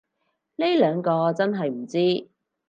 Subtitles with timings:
[0.55, 2.27] 呢兩個真係唔知